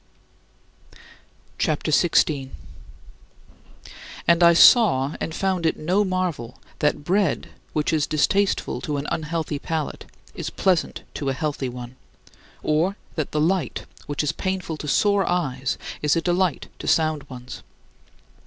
CHAPTER 1.59 1.91
XVI 1.91 2.25
22. 2.25 2.49
And 4.27 4.41
I 4.41 4.53
saw 4.55 5.15
and 5.19 5.35
found 5.35 5.63
it 5.67 5.77
no 5.77 6.03
marvel 6.03 6.57
that 6.79 7.03
bread 7.03 7.49
which 7.73 7.93
is 7.93 8.07
distasteful 8.07 8.81
to 8.81 8.97
an 8.97 9.05
unhealthy 9.11 9.59
palate 9.59 10.05
is 10.33 10.49
pleasant 10.49 11.03
to 11.13 11.29
a 11.29 11.33
healthy 11.33 11.69
one; 11.69 11.97
or 12.63 12.97
that 13.13 13.29
the 13.31 13.39
light, 13.39 13.85
which 14.07 14.23
is 14.23 14.31
painful 14.31 14.75
to 14.77 14.87
sore 14.87 15.29
eyes, 15.29 15.77
is 16.01 16.15
a 16.15 16.21
delight 16.21 16.67
to 16.79 16.87
sound 16.87 17.29
ones. 17.29 17.61